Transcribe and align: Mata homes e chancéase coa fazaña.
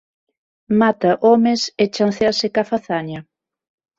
Mata 0.79 1.11
homes 1.27 1.61
e 1.81 1.85
chancéase 1.95 2.47
coa 2.53 2.69
fazaña. 2.71 3.19